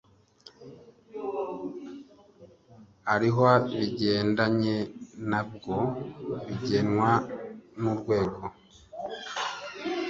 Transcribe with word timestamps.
arihwa 3.13 3.51
bigendanye 3.67 4.77
na 5.31 5.41
bwo 5.51 5.77
bigenwa 6.45 7.11
n 7.81 7.83
Urwego 7.93 8.43